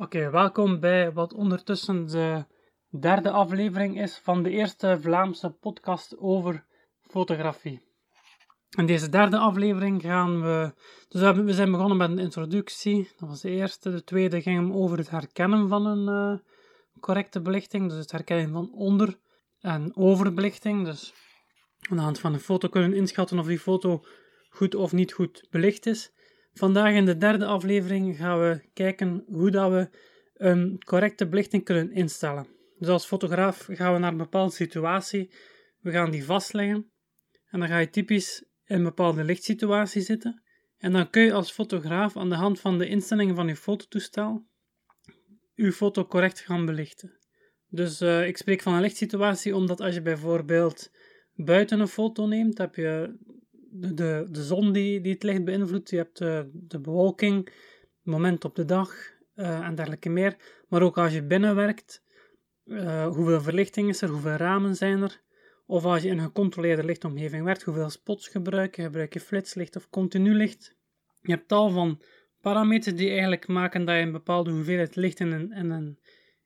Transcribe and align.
Oké, 0.00 0.30
welkom 0.30 0.80
bij 0.80 1.12
wat 1.12 1.32
ondertussen 1.32 2.06
de 2.06 2.44
derde 3.00 3.30
aflevering 3.30 4.00
is 4.00 4.20
van 4.22 4.42
de 4.42 4.50
eerste 4.50 4.98
Vlaamse 5.00 5.50
podcast 5.50 6.18
over 6.18 6.64
fotografie. 7.00 7.80
In 8.76 8.86
deze 8.86 9.08
derde 9.08 9.38
aflevering 9.38 10.02
gaan 10.02 10.42
we. 10.42 10.72
Dus 11.08 11.32
we 11.32 11.52
zijn 11.52 11.70
begonnen 11.70 11.96
met 11.96 12.10
een 12.10 12.18
introductie, 12.18 13.10
dat 13.18 13.28
was 13.28 13.40
de 13.40 13.50
eerste. 13.50 13.90
De 13.90 14.04
tweede 14.04 14.42
ging 14.42 14.74
over 14.74 14.98
het 14.98 15.10
herkennen 15.10 15.68
van 15.68 15.86
een 15.86 16.32
uh, 16.32 16.38
correcte 17.00 17.40
belichting, 17.40 17.88
dus 17.88 17.98
het 17.98 18.12
herkennen 18.12 18.52
van 18.52 18.72
onder- 18.72 19.18
en 19.60 19.96
overbelichting. 19.96 20.84
Dus 20.84 21.12
aan 21.90 21.96
de 21.96 22.02
hand 22.02 22.18
van 22.18 22.32
een 22.32 22.40
foto 22.40 22.68
kunnen 22.68 22.94
inschatten 22.94 23.38
of 23.38 23.46
die 23.46 23.58
foto 23.58 24.04
goed 24.50 24.74
of 24.74 24.92
niet 24.92 25.12
goed 25.12 25.46
belicht 25.50 25.86
is. 25.86 26.12
Vandaag 26.60 26.94
in 26.94 27.04
de 27.04 27.16
derde 27.16 27.46
aflevering 27.46 28.16
gaan 28.16 28.40
we 28.40 28.60
kijken 28.72 29.24
hoe 29.26 29.50
dat 29.50 29.70
we 29.70 29.88
een 30.34 30.82
correcte 30.84 31.28
belichting 31.28 31.64
kunnen 31.64 31.92
instellen. 31.92 32.46
Dus 32.78 32.88
als 32.88 33.06
fotograaf 33.06 33.68
gaan 33.70 33.92
we 33.92 33.98
naar 33.98 34.12
een 34.12 34.16
bepaalde 34.16 34.52
situatie, 34.52 35.30
we 35.80 35.90
gaan 35.90 36.10
die 36.10 36.24
vastleggen 36.24 36.90
en 37.46 37.58
dan 37.58 37.68
ga 37.68 37.78
je 37.78 37.90
typisch 37.90 38.44
in 38.64 38.76
een 38.76 38.82
bepaalde 38.82 39.24
lichtsituatie 39.24 40.02
zitten. 40.02 40.42
En 40.78 40.92
dan 40.92 41.10
kun 41.10 41.22
je 41.22 41.32
als 41.32 41.50
fotograaf 41.50 42.16
aan 42.16 42.28
de 42.28 42.34
hand 42.34 42.60
van 42.60 42.78
de 42.78 42.88
instellingen 42.88 43.34
van 43.34 43.46
je 43.46 43.56
fototoestel 43.56 44.46
je 45.54 45.72
foto 45.72 46.06
correct 46.06 46.40
gaan 46.40 46.66
belichten. 46.66 47.18
Dus 47.68 48.00
uh, 48.00 48.26
ik 48.26 48.36
spreek 48.36 48.62
van 48.62 48.74
een 48.74 48.80
lichtsituatie 48.80 49.56
omdat 49.56 49.80
als 49.80 49.94
je 49.94 50.02
bijvoorbeeld 50.02 50.90
buiten 51.34 51.80
een 51.80 51.88
foto 51.88 52.26
neemt, 52.26 52.58
heb 52.58 52.74
je 52.74 53.18
de, 53.70 54.26
de, 54.30 54.42
zon 54.42 54.72
die, 54.72 55.00
die 55.00 55.12
het 55.12 55.22
licht 55.22 55.44
beïnvloedt, 55.44 55.90
je 55.90 55.96
hebt 55.96 56.18
de, 56.18 56.50
de 56.52 56.80
bewolking, 56.80 57.44
het 57.44 57.54
moment 58.02 58.44
op 58.44 58.54
de 58.54 58.64
dag 58.64 58.90
uh, 59.34 59.66
en 59.66 59.74
dergelijke 59.74 60.08
meer. 60.08 60.36
Maar 60.68 60.82
ook 60.82 60.98
als 60.98 61.12
je 61.12 61.22
binnen 61.22 61.54
werkt, 61.54 62.02
uh, 62.64 63.06
hoeveel 63.06 63.40
verlichting 63.40 63.88
is 63.88 64.02
er, 64.02 64.08
hoeveel 64.08 64.36
ramen 64.36 64.76
zijn 64.76 65.02
er, 65.02 65.20
of 65.66 65.84
als 65.84 66.02
je 66.02 66.08
in 66.08 66.18
een 66.18 66.24
gecontroleerde 66.24 66.84
lichtomgeving 66.84 67.44
werkt, 67.44 67.62
hoeveel 67.62 67.90
spots 67.90 68.28
gebruik 68.28 68.76
je, 68.76 68.82
gebruik 68.82 69.12
je 69.12 69.20
flitslicht 69.20 69.76
of 69.76 69.90
continu 69.90 70.34
licht. 70.34 70.76
Je 71.20 71.32
hebt 71.32 71.48
tal 71.48 71.70
van 71.70 72.02
parameters 72.40 72.96
die 72.96 73.10
eigenlijk 73.10 73.48
maken 73.48 73.84
dat 73.84 73.96
je 73.96 74.02
een 74.02 74.12
bepaalde 74.12 74.50
hoeveelheid 74.50 74.96
licht 74.96 75.20
in 75.20 75.32
een, 75.32 75.52
in 75.52 75.70
een 75.70 75.98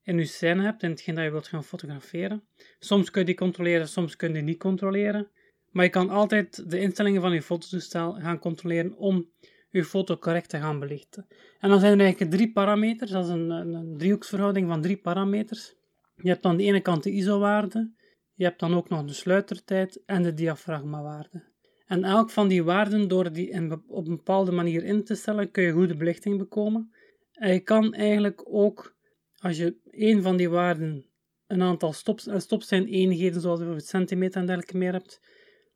in 0.05 0.19
je 0.19 0.25
scène 0.25 0.62
hebt, 0.62 0.83
in 0.83 0.91
hetgeen 0.91 1.14
dat 1.14 1.25
je 1.25 1.30
wilt 1.30 1.48
gaan 1.48 1.64
fotograferen. 1.64 2.42
Soms 2.78 3.11
kun 3.11 3.20
je 3.20 3.27
die 3.27 3.36
controleren, 3.36 3.89
soms 3.89 4.17
kun 4.17 4.28
je 4.28 4.34
die 4.34 4.42
niet 4.42 4.58
controleren. 4.58 5.28
Maar 5.75 5.84
je 5.84 5.91
kan 5.91 6.11
altijd 6.11 6.70
de 6.70 6.80
instellingen 6.80 7.20
van 7.20 7.33
je 7.33 7.42
fototoestel 7.42 8.12
gaan 8.12 8.39
controleren 8.39 8.97
om 8.97 9.30
je 9.70 9.84
foto 9.84 10.17
correct 10.17 10.48
te 10.48 10.58
gaan 10.58 10.78
belichten. 10.78 11.27
En 11.58 11.69
dan 11.69 11.80
zijn 11.80 11.92
er 11.92 12.05
eigenlijk 12.05 12.30
drie 12.34 12.53
parameters, 12.53 13.11
dat 13.11 13.25
is 13.25 13.30
een, 13.30 13.50
een, 13.50 13.97
driehoeksverhouding 13.98 14.69
van 14.69 14.83
drie 14.83 14.97
parameters. 14.97 15.75
Je 16.17 16.28
hebt 16.28 16.45
aan 16.45 16.56
de 16.56 16.62
ene 16.62 16.80
kant 16.80 17.02
de 17.02 17.11
ISO-waarde, 17.11 17.92
je 18.34 18.45
hebt 18.45 18.61
dan 18.61 18.75
ook 18.75 18.89
nog 18.89 19.05
de 19.05 19.12
sluitertijd 19.12 20.02
en 20.06 20.22
de 20.22 20.34
diafragmawaarde. 20.34 21.45
En 21.86 22.05
elk 22.05 22.30
van 22.30 22.48
die 22.48 22.64
waarden, 22.64 23.08
door 23.08 23.33
die 23.33 23.50
in, 23.50 23.83
op 23.86 24.06
een 24.06 24.17
bepaalde 24.17 24.52
manier 24.52 24.84
in 24.84 25.05
te 25.05 25.14
stellen, 25.14 25.50
kun 25.50 25.62
je 25.62 25.72
goede 25.72 25.97
belichting 25.97 26.39
bekomen. 26.39 26.95
En 27.33 27.52
je 27.52 27.61
kan 27.61 27.95
eigenlijk 27.95 28.42
ook, 28.47 28.97
als 29.39 29.56
je 29.56 29.77
één 29.91 30.22
van 30.22 30.36
die 30.36 30.50
waarden 30.50 31.06
een 31.47 31.62
aantal 31.62 31.92
stops, 31.92 32.27
en 32.27 32.41
stops 32.41 32.69
zijn 32.69 32.86
eenheden, 32.86 33.41
zoals 33.41 33.58
bijvoorbeeld 33.58 33.89
centimeter 33.89 34.41
en 34.41 34.47
dergelijke 34.47 34.77
meer 34.77 34.92
hebt, 34.92 35.20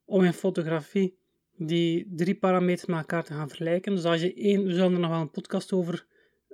om 0.09 0.25
in 0.25 0.33
fotografie 0.33 1.19
die 1.57 2.13
drie 2.15 2.35
parameters 2.35 2.87
met 2.87 2.99
elkaar 2.99 3.25
te 3.25 3.33
gaan 3.33 3.49
vergelijken. 3.49 3.95
Dus 3.95 4.05
als 4.05 4.21
je 4.21 4.35
één, 4.35 4.65
we 4.65 4.73
zullen 4.73 4.93
er 4.93 4.99
nog 4.99 5.11
wel 5.11 5.21
een 5.21 5.31
podcast 5.31 5.73
over, 5.73 6.07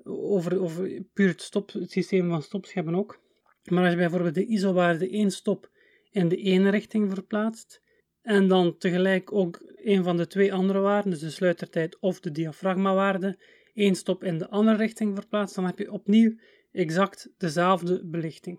over, 0.04 0.60
over 0.60 1.02
puur 1.12 1.28
het, 1.28 1.42
stop, 1.42 1.70
systeem 1.70 2.28
van 2.28 2.42
stops 2.42 2.72
hebben 2.72 2.94
ook. 2.94 3.20
Maar 3.64 3.82
als 3.82 3.92
je 3.92 3.98
bijvoorbeeld 3.98 4.34
de 4.34 4.46
ISO-waarde 4.46 5.08
één 5.08 5.30
stop 5.30 5.70
in 6.10 6.28
de 6.28 6.36
ene 6.36 6.70
richting 6.70 7.12
verplaatst, 7.12 7.82
en 8.22 8.48
dan 8.48 8.78
tegelijk 8.78 9.32
ook 9.32 9.74
een 9.76 10.04
van 10.04 10.16
de 10.16 10.26
twee 10.26 10.52
andere 10.52 10.78
waarden, 10.78 11.10
dus 11.10 11.20
de 11.20 11.30
sluitertijd 11.30 11.98
of 11.98 12.20
de 12.20 12.30
diafragmawaarde, 12.30 13.38
één 13.74 13.94
stop 13.94 14.24
in 14.24 14.38
de 14.38 14.48
andere 14.48 14.76
richting 14.76 15.16
verplaatst, 15.16 15.54
dan 15.54 15.64
heb 15.66 15.78
je 15.78 15.92
opnieuw 15.92 16.34
exact 16.72 17.28
dezelfde 17.38 18.04
belichting. 18.04 18.58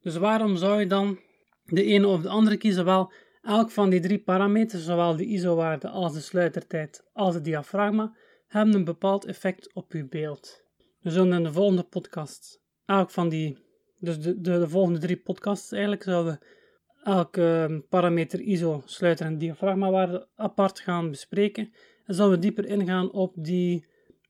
Dus 0.00 0.16
waarom 0.16 0.56
zou 0.56 0.80
je 0.80 0.86
dan 0.86 1.18
de 1.64 1.84
ene 1.84 2.06
of 2.06 2.22
de 2.22 2.28
andere 2.28 2.56
kiezen? 2.56 2.84
Wel, 2.84 3.12
elk 3.46 3.70
van 3.70 3.90
die 3.90 4.00
drie 4.00 4.18
parameters, 4.18 4.84
zowel 4.84 5.16
de 5.16 5.26
ISO-waarde 5.26 5.88
als 5.88 6.12
de 6.12 6.20
sluitertijd 6.20 7.04
als 7.12 7.34
de 7.34 7.40
diafragma, 7.40 8.16
hebben 8.46 8.74
een 8.74 8.84
bepaald 8.84 9.24
effect 9.24 9.74
op 9.74 9.92
je 9.92 10.04
beeld. 10.04 10.64
We 11.00 11.10
zullen 11.10 11.32
in 11.32 11.42
de 11.42 11.52
volgende 11.52 11.82
podcast 11.82 12.62
elk 12.84 13.10
van 13.10 13.28
die, 13.28 13.58
dus 13.98 14.20
de, 14.20 14.40
de, 14.40 14.58
de 14.58 14.68
volgende 14.68 14.98
drie 14.98 15.16
podcasts 15.16 15.72
eigenlijk, 15.72 16.02
zullen 16.02 16.24
we 16.24 16.38
elke 17.02 17.84
parameter 17.88 18.40
ISO, 18.40 18.82
sluiter 18.84 19.26
en 19.26 19.38
diafragmawaarde 19.38 20.28
apart 20.36 20.80
gaan 20.80 21.10
bespreken. 21.10 21.72
En 22.04 22.14
zullen 22.14 22.30
we 22.30 22.38
dieper 22.38 22.66
ingaan 22.66 23.12
op 23.12 23.34
die 23.36 23.86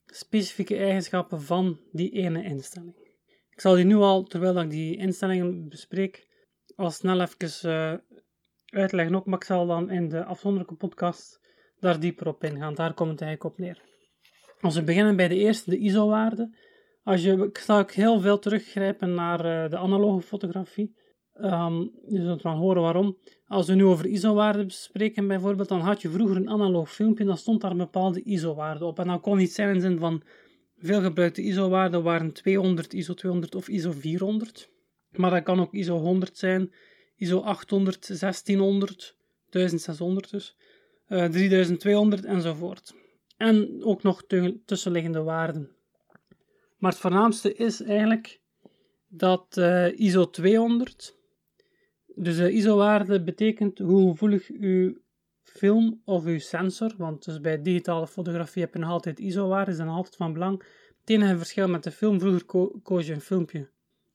specifieke 0.07 0.77
eigenschappen 0.77 1.43
van 1.43 1.81
die 1.93 2.11
ene 2.11 2.45
instelling. 2.45 2.97
Ik 3.51 3.61
zal 3.61 3.75
die 3.75 3.85
nu 3.85 3.95
al, 3.95 4.23
terwijl 4.23 4.61
ik 4.61 4.71
die 4.71 4.97
instellingen 4.97 5.69
bespreek, 5.69 6.27
al 6.75 6.91
snel 6.91 7.21
even 7.21 7.71
uh, 7.71 7.95
uitleggen 8.77 9.15
ook, 9.15 9.27
maar 9.27 9.39
ik 9.39 9.45
zal 9.45 9.67
dan 9.67 9.91
in 9.91 10.09
de 10.09 10.25
afzonderlijke 10.25 10.75
podcast 10.75 11.41
daar 11.81 12.01
dieper 12.01 12.29
op 12.29 12.45
ingaan. 12.45 12.75
Daar 12.75 12.95
komt 12.95 13.11
het 13.11 13.21
eigenlijk 13.21 13.55
op 13.55 13.59
neer. 13.59 13.83
Als 14.61 14.75
we 14.75 14.83
beginnen 14.83 15.17
bij 15.17 15.29
de 15.29 15.37
eerste, 15.37 15.71
de 15.71 15.79
ISO-waarde. 15.79 16.57
Als 17.03 17.23
je, 17.23 17.33
ik 17.33 17.59
zal 17.59 17.79
ook 17.79 17.93
heel 17.93 18.21
veel 18.21 18.39
teruggrijpen 18.39 19.15
naar 19.15 19.65
uh, 19.65 19.71
de 19.71 19.77
analoge 19.77 20.27
fotografie. 20.27 20.97
Um, 21.41 21.91
je 22.09 22.23
zult 22.23 22.43
wel 22.43 22.57
horen 22.57 22.83
waarom. 22.83 23.19
Als 23.47 23.67
we 23.67 23.75
nu 23.75 23.85
over 23.85 24.07
ISO-waarden 24.07 24.71
spreken 24.71 25.29
bijvoorbeeld, 25.29 25.69
dan 25.69 25.81
had 25.81 26.03
je 26.03 26.09
vroeger 26.09 26.37
een 26.37 26.49
analoog 26.49 26.93
filmpje, 26.93 27.25
dan 27.25 27.37
stond 27.37 27.61
daar 27.61 27.71
een 27.71 27.77
bepaalde 27.77 28.23
ISO-waarde 28.23 28.85
op. 28.85 28.99
En 28.99 29.07
dat 29.07 29.21
kon 29.21 29.37
niet 29.37 29.53
zijn 29.53 29.75
in 29.75 29.81
zin 29.81 29.99
van 29.99 30.23
veel 30.79 31.01
gebruikte 31.01 31.43
ISO-waarden 31.43 32.03
waren 32.03 32.33
200, 32.33 32.93
ISO 32.93 33.15
200 33.15 33.55
of 33.55 33.69
ISO 33.69 33.91
400. 33.93 34.71
Maar 35.11 35.31
dat 35.31 35.43
kan 35.43 35.61
ook 35.61 35.73
ISO 35.73 35.99
100 35.99 36.39
zijn, 36.39 36.73
ISO 37.17 37.41
800, 37.41 38.07
1600, 38.07 39.17
1600 39.51 40.31
dus, 40.31 40.57
uh, 41.09 41.25
3200 41.25 42.25
enzovoort. 42.25 42.95
En 43.37 43.85
ook 43.85 44.03
nog 44.03 44.23
tussenliggende 44.65 45.23
waarden. 45.23 45.71
Maar 46.79 46.91
het 46.91 47.01
voornaamste 47.01 47.55
is 47.55 47.83
eigenlijk 47.83 48.41
dat 49.09 49.57
uh, 49.59 49.99
ISO 49.99 50.31
200 50.31 51.17
dus 52.19 52.37
de 52.37 52.53
ISO-waarde 52.53 53.23
betekent 53.23 53.79
hoe 53.79 54.11
gevoelig 54.11 54.51
uw 54.51 54.97
film 55.43 56.01
of 56.05 56.25
uw 56.25 56.39
sensor, 56.39 56.95
want 56.97 57.25
dus 57.25 57.41
bij 57.41 57.63
digitale 57.63 58.07
fotografie 58.07 58.63
heb 58.63 58.73
je 58.73 58.79
nog 58.79 58.91
altijd 58.91 59.19
ISO-waarden, 59.19 59.73
is 59.73 59.79
dan 59.79 59.89
altijd 59.89 60.17
van 60.17 60.33
belang. 60.33 60.63
Het 61.01 61.11
enige 61.11 61.37
verschil 61.37 61.69
met 61.69 61.83
de 61.83 61.91
film, 61.91 62.21
vroeger 62.21 62.45
ko 62.45 62.81
koos 62.83 63.07
je 63.07 63.13
een 63.13 63.21
filmpje 63.21 63.69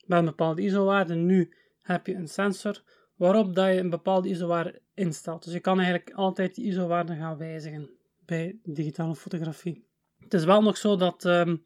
met 0.05 0.19
een 0.19 0.25
bepaalde 0.25 0.61
ISO-waarde, 0.61 1.13
nu 1.15 1.53
heb 1.81 2.07
je 2.07 2.15
een 2.15 2.27
sensor 2.27 2.83
waarop 3.15 3.55
dat 3.55 3.67
je 3.67 3.79
een 3.79 3.89
bepaalde 3.89 4.29
ISO-waarde 4.29 4.81
instelt. 4.93 5.43
Dus 5.43 5.53
je 5.53 5.59
kan 5.59 5.79
eigenlijk 5.79 6.11
altijd 6.11 6.55
die 6.55 6.65
ISO-waarde 6.65 7.15
gaan 7.15 7.37
wijzigen 7.37 7.89
bij 8.25 8.59
digitale 8.63 9.15
fotografie. 9.15 9.85
Het 10.19 10.33
is 10.33 10.43
wel 10.43 10.61
nog 10.61 10.77
zo 10.77 10.95
dat, 10.95 11.25
um, 11.25 11.49
een 11.49 11.63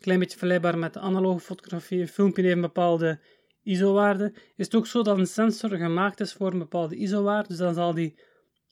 klein 0.00 0.18
beetje 0.18 0.38
vergelijkbaar 0.38 0.78
met 0.78 0.92
de 0.92 1.00
analoge 1.00 1.40
fotografie, 1.40 2.00
een 2.00 2.08
filmpje 2.08 2.42
heeft 2.42 2.54
een 2.54 2.60
bepaalde 2.60 3.20
ISO-waarde, 3.62 4.32
is 4.56 4.64
het 4.64 4.74
ook 4.74 4.86
zo 4.86 5.02
dat 5.02 5.18
een 5.18 5.26
sensor 5.26 5.70
gemaakt 5.70 6.20
is 6.20 6.32
voor 6.32 6.52
een 6.52 6.58
bepaalde 6.58 6.96
ISO-waarde. 6.96 7.48
Dus 7.48 7.58
dan 7.58 7.74
zal 7.74 7.94
die 7.94 8.18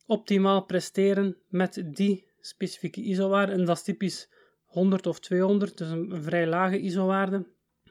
optimaal 0.06 0.64
presteren 0.64 1.36
met 1.48 1.82
die 1.86 2.26
specifieke 2.40 3.02
ISO-waarde. 3.02 3.52
En 3.52 3.64
dat 3.64 3.76
is 3.76 3.82
typisch 3.82 4.28
100 4.64 5.06
of 5.06 5.20
200, 5.20 5.78
dus 5.78 5.90
een, 5.90 6.22
vrij 6.22 6.46
lage 6.46 6.80
ISO-waarde. 6.80 7.46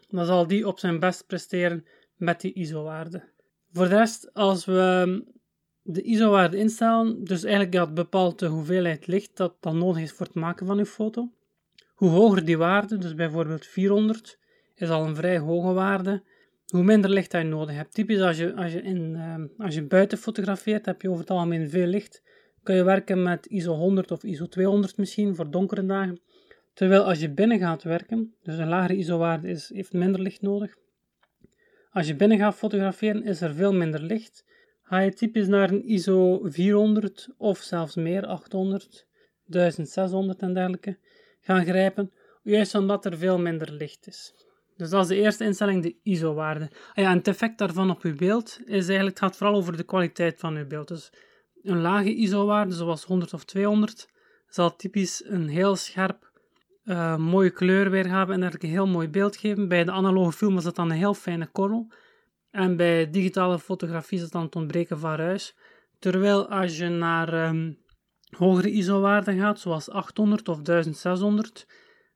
Dan 0.07 0.25
zal 0.25 0.47
die 0.47 0.67
op 0.67 0.79
zijn 0.79 0.99
best 0.99 1.27
presteren 1.27 1.85
met 2.17 2.41
die 2.41 2.53
ISO-waarde. 2.53 3.23
Voor 3.71 3.89
de 3.89 3.95
rest, 3.95 4.33
als 4.33 4.65
we 4.65 5.23
de 5.81 6.01
ISO-waarde 6.01 6.57
instellen, 6.57 7.23
dus 7.23 7.43
eigenlijk 7.43 7.73
dat 7.73 7.93
bepaalt 7.93 8.39
de 8.39 8.47
hoeveelheid 8.47 9.07
licht 9.07 9.37
dat 9.37 9.55
dan 9.59 9.77
nodig 9.77 10.01
is 10.01 10.11
voor 10.11 10.25
het 10.25 10.35
maken 10.35 10.65
van 10.65 10.77
uw 10.77 10.85
foto. 10.85 11.31
Hoe 11.93 12.09
hoger 12.09 12.45
die 12.45 12.57
waarde, 12.57 12.97
dus 12.97 13.15
bijvoorbeeld 13.15 13.65
400, 13.65 14.39
is 14.75 14.89
al 14.89 15.05
een 15.05 15.15
vrij 15.15 15.37
hoge 15.37 15.73
waarde 15.73 16.23
hoe 16.67 16.83
minder 16.83 17.09
licht 17.09 17.31
je 17.31 17.43
nodig 17.43 17.75
hebt. 17.75 17.93
Typisch 17.93 18.21
als 18.21 18.37
je, 18.37 18.55
als 18.55 18.73
je, 18.73 18.81
in, 18.81 19.13
uh, 19.15 19.65
als 19.65 19.75
je 19.75 19.83
buiten 19.83 20.17
fotografeert, 20.17 20.85
heb 20.85 21.01
je 21.01 21.09
over 21.09 21.21
het 21.21 21.29
algemeen 21.29 21.69
veel 21.69 21.85
licht. 21.85 22.21
Kun 22.63 22.75
je 22.75 22.83
werken 22.83 23.23
met 23.23 23.45
ISO 23.45 23.73
100 23.73 24.11
of 24.11 24.23
ISO 24.23 24.47
200 24.47 24.97
misschien 24.97 25.35
voor 25.35 25.51
donkere 25.51 25.85
dagen. 25.85 26.19
Terwijl 26.73 27.03
als 27.03 27.19
je 27.19 27.29
binnen 27.29 27.59
gaat 27.59 27.83
werken, 27.83 28.33
dus 28.43 28.57
een 28.57 28.67
lagere 28.67 28.97
ISO-waarde 28.97 29.47
is, 29.47 29.69
heeft 29.73 29.93
minder 29.93 30.21
licht 30.21 30.41
nodig. 30.41 30.77
Als 31.97 32.07
je 32.07 32.15
binnen 32.15 32.37
gaat 32.37 32.55
fotograferen, 32.55 33.23
is 33.23 33.41
er 33.41 33.53
veel 33.53 33.73
minder 33.73 34.01
licht. 34.01 34.45
Ga 34.83 34.99
je 34.99 35.13
typisch 35.13 35.47
naar 35.47 35.69
een 35.69 35.89
ISO 35.89 36.39
400 36.43 37.29
of 37.37 37.59
zelfs 37.59 37.95
meer, 37.95 38.25
800, 38.25 39.07
1600 39.45 40.41
en 40.41 40.53
dergelijke, 40.53 40.97
gaan 41.41 41.65
grijpen, 41.65 42.11
juist 42.43 42.75
omdat 42.75 43.05
er 43.05 43.17
veel 43.17 43.39
minder 43.39 43.71
licht 43.71 44.07
is. 44.07 44.33
Dus 44.75 44.89
dat 44.89 45.01
is 45.01 45.07
de 45.07 45.15
eerste 45.15 45.43
instelling, 45.43 45.83
de 45.83 45.95
ISO-waarde. 46.03 46.69
Ah 46.93 47.03
ja, 47.03 47.13
het 47.13 47.27
effect 47.27 47.57
daarvan 47.57 47.89
op 47.89 48.01
uw 48.01 48.15
beeld 48.15 48.59
is 48.65 48.87
eigenlijk, 48.87 49.19
gaat 49.19 49.37
vooral 49.37 49.55
over 49.55 49.77
de 49.77 49.83
kwaliteit 49.83 50.39
van 50.39 50.55
uw 50.55 50.67
beeld. 50.67 50.87
Dus 50.87 51.11
een 51.63 51.81
lage 51.81 52.15
ISO-waarde, 52.15 52.73
zoals 52.73 53.03
100 53.03 53.33
of 53.33 53.45
200, 53.45 54.09
zal 54.47 54.75
typisch 54.75 55.23
een 55.25 55.47
heel 55.47 55.75
scherp, 55.75 56.26
uh, 56.87 57.17
mooie 57.17 57.49
kleur 57.49 57.89
weergeven 57.89 58.33
en 58.33 58.41
eigenlijk 58.41 58.63
een 58.63 58.69
heel 58.69 58.87
mooi 58.87 59.09
beeld 59.09 59.37
geven. 59.37 59.67
Bij 59.67 59.83
de 59.83 59.91
analoge 59.91 60.31
film 60.31 60.57
is 60.57 60.63
dat 60.63 60.75
dan 60.75 60.89
een 60.89 60.97
heel 60.97 61.13
fijne 61.13 61.47
korrel. 61.47 61.91
En 62.51 62.75
bij 62.77 63.09
digitale 63.09 63.59
fotografie 63.59 64.17
is 64.17 64.23
het 64.23 64.31
dan 64.31 64.43
het 64.43 64.55
ontbreken 64.55 64.99
van 64.99 65.15
ruis. 65.15 65.55
Terwijl 65.99 66.49
als 66.49 66.77
je 66.77 66.87
naar 66.87 67.33
ehm, 67.33 67.71
hogere 68.29 68.71
ISO-waarden 68.71 69.39
gaat, 69.39 69.59
zoals 69.59 69.89
800 69.89 70.49
of 70.49 70.61
1600, 70.61 71.67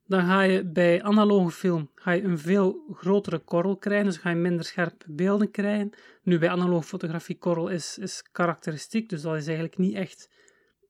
dan 0.06 0.26
ga 0.26 0.42
je 0.42 0.66
bij 0.66 1.04
analoge 1.04 1.52
film 1.52 1.90
ga 1.96 2.12
je 2.12 2.24
een 2.24 2.40
veel 2.40 2.84
grotere 2.92 3.40
korrel 3.40 3.78
krijgen, 3.78 4.06
dus 4.06 4.18
ga 4.18 4.30
je 4.30 4.36
minder 4.36 4.66
scherpe 4.66 5.06
beelden 5.08 5.52
krijgen. 5.52 5.90
Nu, 6.24 6.40
bij 6.40 6.50
analoge 6.50 6.88
fotografie, 6.88 7.38
korrel 7.38 7.68
is, 7.68 7.98
is 7.98 8.24
karakteristiek, 8.32 9.10
dus 9.10 9.22
dat 9.22 9.36
is 9.36 9.46
eigenlijk 9.46 9.78
niet 9.78 9.96
echt 9.96 10.30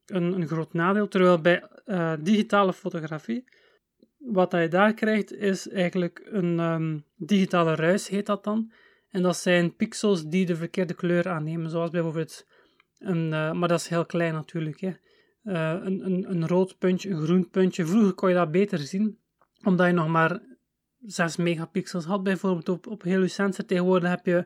een, 0.06 0.34
een 0.34 0.48
groot 0.48 0.74
nadeel. 0.74 1.08
Terwijl 1.08 1.42
bij 1.42 1.64
uh, 1.86 2.14
digitale 2.20 2.74
fotografie, 2.74 3.44
wat 4.26 4.52
je 4.52 4.68
daar 4.68 4.94
krijgt, 4.94 5.34
is 5.34 5.70
eigenlijk 5.70 6.22
een 6.32 6.60
um, 6.60 7.06
digitale 7.16 7.76
ruis, 7.76 8.08
heet 8.08 8.26
dat 8.26 8.44
dan. 8.44 8.72
En 9.10 9.22
dat 9.22 9.38
zijn 9.38 9.76
pixels 9.76 10.28
die 10.28 10.46
de 10.46 10.56
verkeerde 10.56 10.94
kleur 10.94 11.30
aannemen, 11.30 11.70
zoals 11.70 11.90
bijvoorbeeld 11.90 12.46
een, 12.98 13.26
uh, 13.26 13.52
maar 13.52 13.68
dat 13.68 13.80
is 13.80 13.88
heel 13.88 14.06
klein 14.06 14.34
natuurlijk, 14.34 14.80
hè. 14.80 14.92
Uh, 15.44 15.86
een, 15.86 16.06
een, 16.06 16.32
een 16.32 16.48
rood 16.48 16.78
puntje, 16.78 17.10
een 17.10 17.22
groen 17.22 17.50
puntje. 17.50 17.86
Vroeger 17.86 18.14
kon 18.14 18.30
je 18.30 18.36
dat 18.36 18.52
beter 18.52 18.80
zien, 18.80 19.20
omdat 19.64 19.88
je 19.88 19.94
nog 19.94 20.08
maar 20.08 20.40
6 21.00 21.36
megapixels 21.36 22.06
had, 22.06 22.24
bijvoorbeeld 22.24 22.70
op, 22.70 22.88
op 22.88 23.02
heel 23.04 23.22
je 23.22 23.28
sensor. 23.28 23.66
Tegenwoordig 23.66 24.10
heb 24.10 24.26
je 24.26 24.46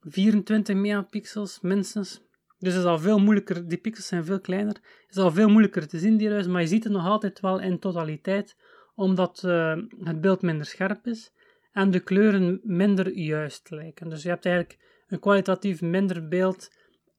24 0.00 0.76
megapixels 0.76 1.60
minstens. 1.60 2.22
Dus 2.58 2.76
is 2.76 2.84
al 2.84 2.98
veel 2.98 3.18
moeilijker, 3.18 3.68
die 3.68 3.78
pixels 3.78 4.06
zijn 4.06 4.24
veel 4.24 4.40
kleiner. 4.40 4.74
Het 4.74 5.16
is 5.16 5.16
al 5.16 5.32
veel 5.32 5.48
moeilijker 5.48 5.88
te 5.88 5.98
zien, 5.98 6.16
die 6.16 6.28
ruis, 6.28 6.46
maar 6.46 6.60
je 6.60 6.66
ziet 6.66 6.84
het 6.84 6.92
nog 6.92 7.06
altijd 7.06 7.40
wel 7.40 7.60
in 7.60 7.78
totaliteit, 7.78 8.56
omdat 9.00 9.42
uh, 9.46 9.76
het 10.00 10.20
beeld 10.20 10.42
minder 10.42 10.66
scherp 10.66 11.06
is 11.06 11.32
en 11.72 11.90
de 11.90 12.00
kleuren 12.00 12.60
minder 12.62 13.12
juist 13.12 13.70
lijken. 13.70 14.08
Dus 14.08 14.22
je 14.22 14.28
hebt 14.28 14.44
eigenlijk 14.44 14.78
een 15.08 15.18
kwalitatief 15.18 15.80
minder 15.80 16.28
beeld 16.28 16.70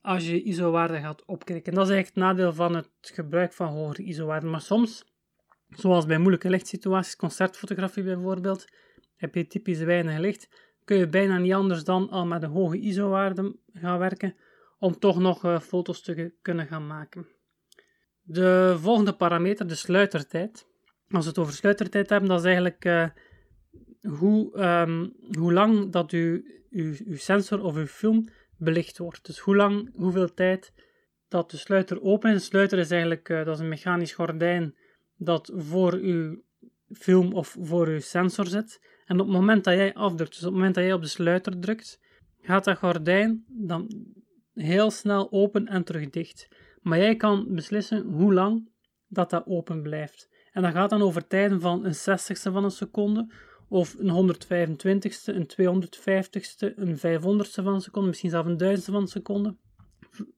als 0.02 0.28
je 0.28 0.44
ISO-waarde 0.44 1.00
gaat 1.00 1.26
opkrikken. 1.26 1.74
Dat 1.74 1.88
is 1.88 1.92
eigenlijk 1.92 2.28
het 2.28 2.38
nadeel 2.38 2.54
van 2.54 2.76
het 2.76 2.90
gebruik 3.02 3.54
van 3.54 3.68
hogere 3.68 4.04
ISO-waarden. 4.04 4.50
Maar 4.50 4.62
soms, 4.62 5.06
zoals 5.70 6.06
bij 6.06 6.18
moeilijke 6.18 6.50
lichtsituaties, 6.50 7.16
concertfotografie 7.16 8.04
bijvoorbeeld, 8.04 8.66
heb 9.16 9.36
je 9.36 9.48
typisch 9.48 9.80
weinig 9.80 10.18
licht, 10.18 10.50
kun 10.86 10.98
je 10.98 11.08
bijna 11.08 11.38
niet 11.38 11.54
anders 11.54 11.84
dan 11.84 12.10
al 12.10 12.26
met 12.26 12.44
een 12.44 12.50
hoge 12.50 12.80
ISO-waarde 12.80 13.56
gaan 13.74 14.00
werken, 14.00 14.36
om 14.80 15.00
toch 15.00 15.20
nog 15.20 15.46
uh, 15.46 15.60
foto's 15.60 16.02
te 16.02 16.34
kunnen 16.42 16.68
gaan 16.68 16.88
maken. 16.88 17.28
De 18.22 18.76
volgende 18.80 19.14
parameter, 19.14 19.68
de 19.68 19.76
sluitertijd. 19.76 20.70
Als 21.12 21.24
we 21.24 21.30
het 21.30 21.40
over 21.40 21.54
sluitertijd 21.54 22.10
hebben, 22.10 22.30
dat 22.30 22.40
is 22.40 22.46
eigenlijk 22.46 22.86
uh, 22.86 23.06
hoe, 24.02 24.64
um, 24.64 25.14
hoe 25.38 25.54
lang 25.54 25.92
dat 25.92 26.12
u, 26.12 26.46
uw, 26.70 26.94
uw 27.06 27.18
sensor 27.18 27.64
of 27.64 27.76
uw 27.76 27.86
film 27.86 28.28
belicht 28.58 28.98
wordt. 28.98 29.26
Dus 29.26 29.40
hoe 29.40 29.56
lang, 29.56 29.90
hoeveel 29.96 30.34
tijd 30.34 30.74
dat 31.28 31.52
de 31.52 31.58
sluiter 31.58 32.02
open 32.02 32.34
is. 32.34 32.46
Sluiter 32.46 32.80
is 32.80 32.92
eigenlijk 32.92 33.30
uh, 33.30 33.46
dat 33.46 33.56
is 33.56 33.62
een 33.62 33.70
mechanisch 33.70 34.14
gordijn 34.14 34.76
dat 35.18 35.52
voor 35.56 35.94
uw 35.94 36.42
film 36.92 37.34
of 37.34 37.58
voor 37.60 37.88
uw 37.88 38.00
sensor 38.00 38.48
zit. 38.48 38.82
En 39.06 39.20
op 39.20 39.26
het 39.26 39.36
moment 39.36 39.64
dat 39.64 39.74
jij 39.74 39.94
afdrukt, 39.94 40.32
dus 40.32 40.40
op 40.40 40.46
het 40.46 40.54
moment 40.54 40.76
dat 40.76 40.84
jij 40.84 40.94
op 40.94 41.02
de 41.02 41.08
sluiter 41.08 41.60
drukt, 41.60 42.00
gaat 42.42 42.64
dat 42.64 42.78
gordijn 42.78 43.46
dan 43.48 44.06
heel 44.54 44.92
snel 44.92 45.32
open 45.32 45.68
en 45.68 45.84
terug 45.84 46.10
dicht. 46.10 46.48
Maar 46.82 46.98
jij 46.98 47.16
kan 47.16 47.46
beslissen 47.50 48.02
hoe 48.06 48.34
lang 48.34 48.70
dat 49.08 49.30
dat 49.30 49.46
open 49.46 49.82
blijft. 49.82 50.30
En 50.52 50.62
dat 50.62 50.72
gaat 50.72 50.90
dan 50.90 51.02
over 51.02 51.28
tijden 51.28 51.62
van 51.62 51.86
een 51.86 51.96
zestigste 51.96 52.52
van 52.52 52.64
een 52.64 52.72
seconde 52.72 53.32
of 53.68 53.96
een 54.00 54.36
125ste, 54.36 55.36
een 55.36 55.50
250ste, 55.62 56.76
een 56.76 56.98
500ste 56.98 57.64
van 57.64 57.74
een 57.74 57.82
seconde, 57.82 58.08
misschien 58.08 58.30
zelfs 58.30 58.50
een 58.50 58.58
duizendste 58.58 58.92
van 58.92 59.02
een 59.02 59.08
seconde. 59.08 59.58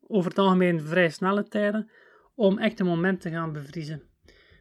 Over 0.08 0.30
het 0.30 0.40
algemeen 0.40 0.82
vrij 0.82 1.10
snelle 1.10 1.44
tijden, 1.44 1.90
om 2.36 2.58
echt 2.58 2.80
een 2.80 2.86
moment 2.86 3.22
te 3.22 3.30
gaan 3.30 3.54
bevriezen. 3.54 4.04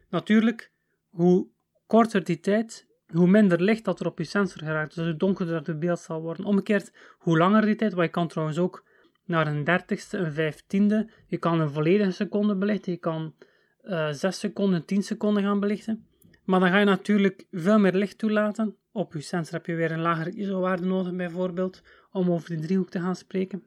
Natuurlijk, 0.09 0.71
hoe 1.09 1.47
korter 1.87 2.23
die 2.23 2.39
tijd, 2.39 2.87
hoe 3.07 3.27
minder 3.27 3.61
licht 3.61 3.85
dat 3.85 3.99
er 3.99 4.05
op 4.05 4.17
je 4.17 4.23
sensor 4.23 4.61
geraakt, 4.61 4.95
dus 4.95 5.05
hoe 5.05 5.15
donkerder 5.15 5.55
het 5.55 5.79
beeld 5.79 5.99
zal 5.99 6.21
worden. 6.21 6.45
Omgekeerd, 6.45 6.93
hoe 7.17 7.37
langer 7.37 7.65
die 7.65 7.75
tijd, 7.75 7.93
wat 7.93 8.05
je 8.05 8.11
kan 8.11 8.27
trouwens 8.27 8.59
ook 8.59 8.85
naar 9.25 9.47
een 9.47 9.63
dertigste, 9.63 10.17
een 10.17 10.33
vijftiende, 10.33 11.09
je 11.27 11.37
kan 11.37 11.59
een 11.59 11.71
volledige 11.71 12.11
seconde 12.11 12.55
belichten, 12.55 12.91
je 12.91 12.97
kan 12.97 13.35
uh, 13.83 14.09
eh, 14.09 14.15
6 14.15 14.39
seconden, 14.39 14.85
10 14.85 15.03
seconden 15.03 15.43
gaan 15.43 15.59
belichten. 15.59 16.05
Maar 16.43 16.59
dan 16.59 16.69
ga 16.69 16.79
je 16.79 16.85
natuurlijk 16.85 17.45
veel 17.51 17.79
meer 17.79 17.93
licht 17.93 18.17
toelaten. 18.17 18.75
Op 18.91 19.13
je 19.13 19.21
sensor 19.21 19.53
heb 19.53 19.65
je 19.65 19.75
weer 19.75 19.91
een 19.91 20.01
lagere 20.01 20.31
ISO-waarde 20.31 20.85
nodig, 20.85 21.15
bijvoorbeeld, 21.15 21.81
om 22.11 22.31
over 22.31 22.49
die 22.49 22.59
driehoek 22.59 22.89
te 22.89 22.99
gaan 22.99 23.15
spreken. 23.15 23.63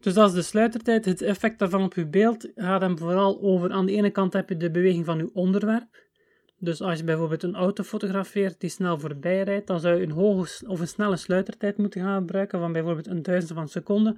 Dus 0.00 0.14
dat 0.14 0.28
is 0.28 0.34
de 0.34 0.42
sluitertijd. 0.42 1.04
Het 1.04 1.22
effect 1.22 1.58
daarvan 1.58 1.82
op 1.82 1.94
je 1.94 2.06
beeld 2.06 2.48
gaat 2.54 2.80
hem 2.80 2.98
vooral 2.98 3.40
over. 3.42 3.70
Aan 3.70 3.86
de 3.86 3.92
ene 3.92 4.10
kant 4.10 4.32
heb 4.32 4.48
je 4.48 4.56
de 4.56 4.70
beweging 4.70 5.04
van 5.04 5.18
je 5.18 5.30
onderwerp. 5.34 6.02
Dus 6.58 6.80
als 6.80 6.98
je 6.98 7.04
bijvoorbeeld 7.04 7.42
een 7.42 7.54
auto 7.54 7.82
fotografeert 7.82 8.60
die 8.60 8.70
snel 8.70 8.98
voorbij 8.98 9.42
rijdt, 9.42 9.66
dan 9.66 9.80
zou 9.80 9.96
je 9.96 10.02
een 10.02 10.10
hoge 10.10 10.68
of 10.68 10.80
een 10.80 10.88
snelle 10.88 11.16
sluitertijd 11.16 11.76
moeten 11.76 12.00
gaan 12.00 12.18
gebruiken 12.18 12.58
van 12.58 12.72
bijvoorbeeld 12.72 13.06
een 13.06 13.22
duizend 13.22 13.52
van 13.52 13.68
seconde 13.68 14.16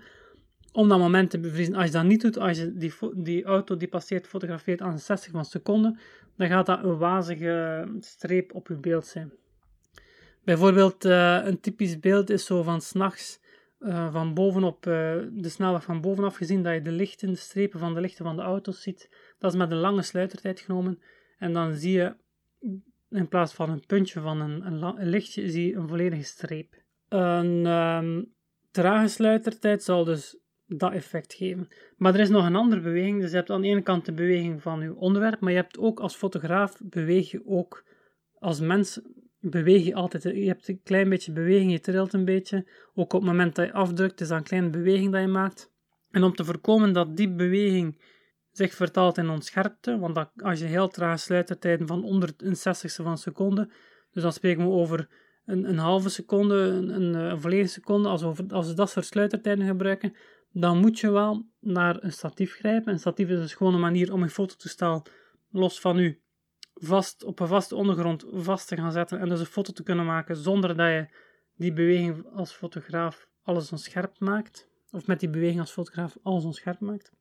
om 0.75 0.89
dat 0.89 0.99
moment 0.99 1.31
te 1.31 1.39
bevriezen. 1.39 1.75
Als 1.75 1.87
je 1.87 1.93
dat 1.93 2.05
niet 2.05 2.21
doet, 2.21 2.39
als 2.39 2.59
je 2.59 2.73
die, 2.73 2.93
die 3.15 3.45
auto 3.45 3.77
die 3.77 3.89
passeert 3.89 4.27
fotografeert 4.27 4.81
aan 4.81 4.99
60 4.99 5.31
van 5.31 5.41
een 5.41 5.47
seconde, 5.47 5.97
dan 6.37 6.49
gaat 6.49 6.67
dat 6.67 6.85
een 6.85 6.99
wazige 6.99 7.87
streep 8.01 8.55
op 8.55 8.69
je 8.69 8.75
beeld 8.75 9.07
zijn. 9.07 9.33
Bijvoorbeeld, 10.45 11.05
uh, 11.05 11.45
een 11.45 11.61
typisch 11.61 12.01
beeld 12.01 12.31
is 12.31 12.47
zo 12.47 12.63
van 12.63 12.81
s'nachts 12.81 13.41
uh, 13.81 14.13
van 14.13 14.35
bovenop 14.35 14.87
uh, 14.87 14.93
de 15.33 15.49
snelweg 15.49 15.85
van 15.85 16.01
bovenaf 16.01 16.37
gezien, 16.37 16.63
dat 16.63 16.75
je 16.75 16.83
de 16.83 16.93
lichten, 16.93 17.29
de 17.29 17.37
strepen 17.37 17.79
van 17.79 17.95
de 17.95 18.01
lichten 18.01 18.25
van 18.25 18.37
de 18.37 18.43
auto's 18.43 18.83
ziet. 18.83 19.09
Dat 19.39 19.53
is 19.53 19.59
met 19.59 19.71
een 19.71 19.79
lange 19.79 20.03
sluitertijd 20.03 20.61
genomen. 20.61 21.01
En 21.39 21.53
dan 21.53 21.75
zie 21.75 21.93
je, 21.93 22.15
in 23.11 23.29
plaats 23.29 23.55
van 23.55 23.71
een 23.71 23.87
puntje 23.87 24.21
van 24.21 24.41
een, 24.41 24.67
een, 24.67 25.09
lichtje, 25.09 25.51
zie 25.51 25.67
je 25.67 25.75
een 25.75 25.89
volledige 25.89 26.23
streep. 26.23 26.83
Een 27.09 27.67
um, 27.67 28.33
trage 28.71 29.09
sluitertijd 29.09 29.83
zal 29.83 30.05
dus 30.05 30.39
dat 30.79 30.93
effect 30.93 31.35
geven. 31.35 31.69
Maar 31.97 32.15
er 32.15 32.21
is 32.21 32.29
nog 32.29 32.47
een 32.47 32.57
andere 32.57 32.81
beweging. 32.81 33.21
Dus 33.21 33.31
je 33.31 33.37
hebt 33.37 33.51
aan 33.51 33.61
de 33.61 33.69
ene 33.69 33.83
kant 33.83 34.05
de 34.05 34.13
beweging 34.13 34.63
van 34.63 34.81
je 34.81 34.95
onderwerp, 34.95 35.41
maar 35.41 35.51
je 35.51 35.57
hebt 35.57 35.79
ook 35.79 36.01
als 36.01 36.17
fotograaf 36.17 36.81
beweeg 36.83 37.31
je 37.31 37.43
ook 37.47 37.85
als 38.39 38.61
mens 38.61 39.01
beweeg 39.41 39.85
je 39.85 39.95
altijd. 39.95 40.23
Je 40.23 40.47
hebt 40.47 40.69
een 40.69 40.81
klein 40.83 41.09
beetje 41.09 41.33
beweging, 41.33 41.71
je 41.71 41.81
trilt 41.81 42.13
een 42.13 42.25
beetje. 42.25 42.67
Ook 42.95 43.13
op 43.13 43.21
het 43.21 43.31
moment 43.31 43.55
dat 43.55 43.67
je 43.67 43.73
afdrukt, 43.73 44.21
is 44.21 44.29
dat 44.29 44.39
een 44.39 44.45
kleine 44.45 44.71
beweging 44.71 45.13
dat 45.13 45.21
je 45.21 45.27
maakt. 45.27 45.73
En 46.11 46.23
om 46.23 46.35
te 46.35 46.45
voorkomen 46.45 46.93
dat 46.93 47.17
die 47.17 47.35
beweging 47.35 48.03
zich 48.51 48.75
vertaalt 48.75 49.19
in 49.19 49.29
onscherpte, 49.29 49.99
want 49.99 50.15
dat, 50.15 50.31
als 50.37 50.59
je 50.59 50.65
heel 50.65 50.89
traag 50.89 51.21
sluitertijden 51.21 51.87
van 51.87 52.05
onder 52.05 52.33
een 52.37 52.57
van 52.57 53.07
een 53.07 53.17
seconde, 53.17 53.69
dus 54.13 54.23
dan 54.23 54.33
spreken 54.33 54.65
we 54.65 54.71
over 54.71 55.09
een, 55.45 55.69
een 55.69 55.79
halve 55.79 56.09
seconde, 56.09 56.55
een, 56.55 56.89
een, 56.95 57.15
een 57.15 57.41
volledige 57.41 57.69
seconde, 57.69 58.09
als 58.09 58.23
we, 58.23 58.45
als 58.49 58.69
we 58.69 58.75
dat 58.75 58.91
soort 58.91 59.07
sluitertijden 59.07 59.67
gebruiken, 59.67 60.15
dan 60.57 60.79
moet 60.79 60.99
je 60.99 61.11
wel 61.11 61.47
naar 61.61 62.03
een 62.03 62.13
statief 62.13 62.55
grijpen. 62.55 62.93
Een 62.93 62.99
statief 62.99 63.29
is 63.29 63.39
dus 63.39 63.55
gewoon 63.55 63.75
een 63.75 63.81
manier 63.81 64.13
om 64.13 64.23
je 64.23 64.29
fototoestel 64.29 65.07
los 65.51 65.81
van 65.81 65.99
u 65.99 66.21
vast 66.75 67.25
op 67.25 67.41
een 67.41 67.47
vaste 67.47 67.75
ondergrond 67.75 68.25
vast 68.31 68.69
te 68.69 68.77
gaan 68.77 68.93
zetten 68.93 69.19
en 69.19 69.29
dus 69.29 69.41
een 69.41 69.47
foto 69.47 69.73
te 69.73 69.83
kunnen 69.83 70.07
maken 70.07 70.37
zonder 70.37 70.77
dat 70.77 70.89
je 70.89 71.09
die 71.57 71.73
beweging 71.73 72.27
als 72.35 72.53
fotograaf 72.53 73.29
alles 73.43 73.73
onscherp 73.73 74.19
maakt. 74.19 74.69
Of 74.91 75.07
met 75.07 75.21
die 75.21 75.29
beweging 75.29 75.61
als 75.61 75.71
fotograaf 75.71 76.17
alles 76.23 76.45
onscherp 76.45 76.81
maakt. 76.81 77.13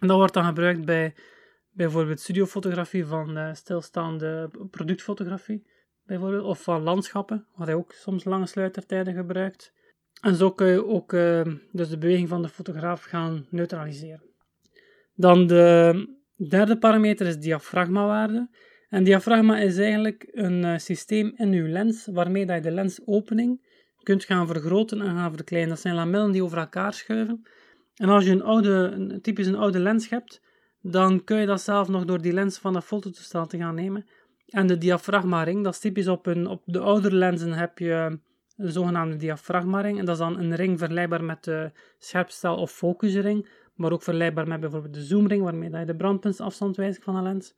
En 0.00 0.08
dat 0.08 0.16
wordt 0.16 0.34
dan 0.34 0.44
gebruikt 0.44 0.84
bij 0.84 1.14
bijvoorbeeld 1.70 2.20
studiofotografie 2.20 3.06
van 3.06 3.38
uh, 3.38 3.54
stilstaande 3.54 4.50
productfotografie. 4.70 5.66
Bijvoorbeeld, 6.04 6.44
of 6.44 6.62
van 6.62 6.82
landschappen, 6.82 7.46
wat 7.54 7.66
hij 7.66 7.76
ook 7.76 7.92
soms 7.92 8.24
lange 8.24 8.46
sluitertijden 8.46 9.14
gebruikt. 9.14 9.72
En 10.20 10.34
zo 10.34 10.50
kun 10.50 10.66
je 10.66 10.86
ook 10.86 11.12
uh, 11.12 11.42
dus 11.72 11.88
de 11.88 11.98
beweging 11.98 12.28
van 12.28 12.42
de 12.42 12.48
fotograaf 12.48 13.02
gaan 13.02 13.46
neutraliseren. 13.50 14.22
Dan 15.14 15.46
de 15.46 16.06
derde 16.48 16.78
parameter 16.78 17.26
is 17.26 17.38
diafragmawaarde. 17.38 18.48
En 18.88 19.04
diafragma 19.04 19.58
is 19.58 19.78
eigenlijk 19.78 20.28
een 20.32 20.62
uh, 20.62 20.78
systeem 20.78 21.32
in 21.36 21.52
uw 21.52 21.66
lens 21.66 22.06
waarmee 22.12 22.46
dat 22.46 22.56
je 22.56 22.62
de 22.62 22.70
lensopening 22.70 23.64
kunt 24.02 24.24
gaan 24.24 24.46
vergroten 24.46 25.00
en 25.00 25.16
gaan 25.16 25.34
verkleinen. 25.34 25.70
Dat 25.70 25.80
zijn 25.80 25.94
lamellen 25.94 26.32
die 26.32 26.44
over 26.44 26.58
elkaar 26.58 26.92
schuiven. 26.92 27.46
En 27.96 28.08
als 28.08 28.24
je 28.24 28.30
een 28.30 28.42
oude, 28.42 28.70
een, 28.70 29.20
typisch 29.20 29.46
een 29.46 29.56
oude 29.56 29.78
lens 29.78 30.08
hebt, 30.08 30.40
dan 30.80 31.24
kun 31.24 31.38
je 31.38 31.46
dat 31.46 31.60
zelf 31.60 31.88
nog 31.88 32.04
door 32.04 32.22
die 32.22 32.32
lens 32.32 32.58
van 32.58 32.72
dat 32.72 32.84
fototoestel 32.84 33.46
te 33.46 33.58
gaan 33.58 33.74
nemen, 33.74 34.06
En 34.46 34.66
de 34.66 34.78
diafragma-ring, 34.78 35.64
dat 35.64 35.72
is 35.72 35.80
typisch 35.80 36.08
op, 36.08 36.26
een, 36.26 36.46
op 36.46 36.62
de 36.64 36.78
oudere 36.78 37.14
lenzen 37.14 37.52
heb 37.52 37.78
je 37.78 38.18
een 38.56 38.72
zogenaamde 38.72 39.16
diafragma-ring. 39.16 39.98
En 39.98 40.04
dat 40.04 40.14
is 40.14 40.20
dan 40.20 40.38
een 40.38 40.54
ring 40.54 40.78
vergelijkbaar 40.78 41.24
met 41.24 41.44
de 41.44 41.72
scherpstel- 41.98 42.56
of 42.56 42.72
focusring, 42.72 43.48
maar 43.74 43.92
ook 43.92 44.02
vergelijkbaar 44.02 44.48
met 44.48 44.60
bijvoorbeeld 44.60 44.94
de 44.94 45.04
zoomring, 45.04 45.42
waarmee 45.42 45.70
je 45.70 45.84
de 45.84 45.96
brandpuntsafstand 45.96 46.76
wijzigt 46.76 47.04
van 47.04 47.16
een 47.16 47.22
lens. 47.22 47.54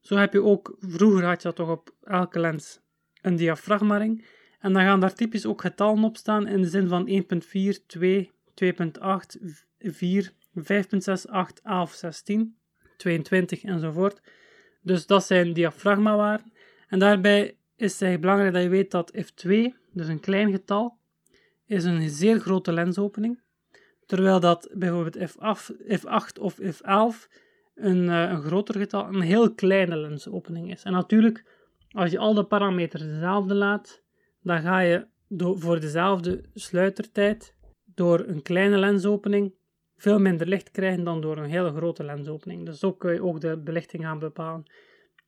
Zo 0.00 0.16
heb 0.16 0.32
je 0.32 0.42
ook, 0.42 0.76
vroeger 0.78 1.24
had 1.24 1.42
je 1.42 1.48
dat 1.48 1.56
toch 1.56 1.70
op 1.70 1.94
elke 2.02 2.40
lens 2.40 2.80
een 3.20 3.36
diafragma-ring. 3.36 4.24
En 4.58 4.72
dan 4.72 4.82
gaan 4.82 5.00
daar 5.00 5.14
typisch 5.14 5.46
ook 5.46 5.60
getallen 5.60 6.04
op 6.04 6.16
staan 6.16 6.46
in 6.46 6.62
de 6.62 6.68
zin 6.68 6.88
van 6.88 7.08
1.4, 7.08 7.86
2, 7.86 8.30
2.8, 8.54 9.38
4, 9.78 10.32
5.6, 10.54 11.30
8, 11.30 11.60
11, 11.62 11.92
16, 11.92 12.56
22 12.96 13.62
enzovoort. 13.62 14.22
Dus 14.82 15.06
dat 15.06 15.24
zijn 15.24 15.52
diafragmawaarden. 15.52 16.52
En 16.88 16.98
daarbij 16.98 17.56
is 17.76 18.00
het 18.00 18.20
belangrijk 18.20 18.52
dat 18.52 18.62
je 18.62 18.68
weet 18.68 18.90
dat 18.90 19.12
f2, 19.16 19.50
dus 19.92 20.08
een 20.08 20.20
klein 20.20 20.50
getal, 20.50 20.98
is 21.66 21.84
een 21.84 22.10
zeer 22.10 22.38
grote 22.38 22.72
lensopening. 22.72 23.40
Terwijl 24.06 24.40
dat 24.40 24.70
bijvoorbeeld 24.72 25.30
f8, 25.30 25.74
f8 26.00 26.40
of 26.40 26.58
f11 26.60 27.28
een, 27.74 28.04
uh, 28.04 28.30
een 28.30 28.42
groter 28.42 28.78
getal, 28.78 29.08
een 29.08 29.20
heel 29.20 29.54
kleine 29.54 29.96
lensopening 29.96 30.70
is. 30.70 30.82
En 30.82 30.92
natuurlijk, 30.92 31.44
als 31.90 32.10
je 32.10 32.18
al 32.18 32.34
de 32.34 32.44
parameters 32.44 33.02
hetzelfde 33.02 33.54
laat, 33.54 34.02
dan 34.42 34.60
ga 34.60 34.78
je 34.78 35.06
voor 35.38 35.80
dezelfde 35.80 36.44
sluitertijd 36.54 37.54
door 37.84 38.24
een 38.26 38.42
kleine 38.42 38.78
lensopening 38.78 39.54
veel 39.96 40.18
minder 40.18 40.46
licht 40.46 40.70
krijgen 40.70 41.04
dan 41.04 41.20
door 41.20 41.36
een 41.36 41.50
hele 41.50 41.72
grote 41.72 42.04
lensopening. 42.04 42.66
Dus 42.66 42.78
zo 42.78 42.92
kun 42.92 43.12
je 43.12 43.22
ook 43.22 43.40
de 43.40 43.58
belichting 43.58 44.02
gaan 44.02 44.18
bepalen. 44.18 44.64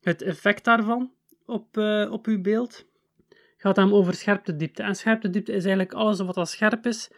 Het 0.00 0.22
effect 0.22 0.64
daarvan 0.64 1.12
op, 1.46 1.76
uh, 1.76 2.12
op 2.12 2.26
uw 2.26 2.40
beeld 2.40 2.86
gaat 3.56 3.74
dan 3.74 3.92
over 3.92 4.14
scherptediepte. 4.14 4.82
En 4.82 4.94
scherptediepte 4.94 5.52
is 5.52 5.64
eigenlijk 5.64 5.92
alles 5.92 6.20
wat 6.20 6.36
al 6.36 6.46
scherp 6.46 6.86
is 6.86 7.10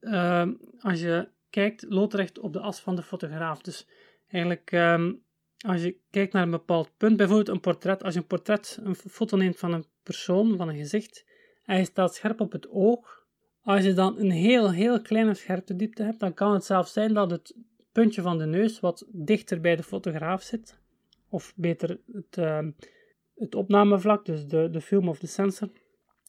uh, 0.00 0.48
als 0.78 1.00
je 1.00 1.28
kijkt 1.50 1.84
loodrecht 1.88 2.38
op 2.38 2.52
de 2.52 2.60
as 2.60 2.80
van 2.80 2.96
de 2.96 3.02
fotograaf. 3.02 3.60
Dus 3.60 3.86
eigenlijk 4.28 4.72
um, 4.72 5.22
als 5.66 5.82
je 5.82 5.96
kijkt 6.10 6.32
naar 6.32 6.42
een 6.42 6.50
bepaald 6.50 6.90
punt, 6.96 7.16
bijvoorbeeld 7.16 7.48
een 7.48 7.60
portret, 7.60 8.02
als 8.02 8.14
je 8.14 8.20
een 8.20 8.26
portret, 8.26 8.78
een 8.82 8.94
foto 8.94 9.36
neemt 9.36 9.58
van 9.58 9.72
een 9.72 9.84
persoon, 10.02 10.56
van 10.56 10.68
een 10.68 10.76
gezicht, 10.76 11.24
en 11.64 11.78
je 11.78 11.84
staat 11.84 12.14
scherp 12.14 12.40
op 12.40 12.52
het 12.52 12.68
oog, 12.68 13.26
als 13.62 13.84
je 13.84 13.92
dan 13.92 14.18
een 14.18 14.30
heel, 14.30 14.70
heel 14.70 15.02
kleine 15.02 15.34
scherptediepte 15.34 16.02
hebt, 16.02 16.20
dan 16.20 16.34
kan 16.34 16.52
het 16.52 16.64
zelfs 16.64 16.92
zijn 16.92 17.14
dat 17.14 17.30
het 17.30 17.56
puntje 17.92 18.22
van 18.22 18.38
de 18.38 18.46
neus 18.46 18.80
wat 18.80 19.06
dichter 19.08 19.60
bij 19.60 19.76
de 19.76 19.82
fotograaf 19.82 20.42
zit, 20.42 20.78
of 21.28 21.52
beter 21.56 22.00
het, 22.12 22.36
uh, 22.38 22.58
het 23.34 23.54
opnamevlak, 23.54 24.24
dus 24.24 24.46
de, 24.46 24.68
de 24.70 24.80
film 24.80 25.08
of 25.08 25.18
de 25.18 25.26
sensor, 25.26 25.70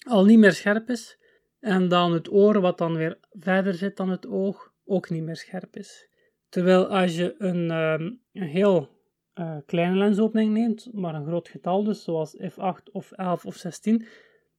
al 0.08 0.26
niet 0.26 0.40
meer 0.40 0.54
scherp 0.54 0.90
is. 0.90 1.18
En 1.60 1.88
dan 1.88 2.14
het 2.14 2.32
oor, 2.32 2.62
wat 2.62 2.78
dan 2.78 2.96
weer 2.96 3.18
verder 3.32 3.74
zit 3.74 3.98
dan 3.98 4.10
het 4.10 4.28
oog, 4.28 4.74
ook 4.86 5.10
niet 5.10 5.24
meer 5.24 5.36
scherp 5.36 5.76
is. 5.76 6.08
Terwijl 6.50 6.88
als 6.88 7.16
je 7.16 7.36
een, 7.38 7.70
uh, 7.70 8.10
een 8.34 8.48
heel 8.48 8.90
uh, 9.36 9.58
kleine 9.66 9.96
lensopening 9.96 10.54
neemt, 10.54 10.90
maar 10.94 11.16
een 11.16 11.26
groot 11.26 11.48
getal 11.48 11.84
dus, 11.84 12.04
zoals 12.04 12.38
f8 12.42 12.92
of 12.92 13.12
11 13.12 13.46
of 13.46 13.56
16, 13.56 14.06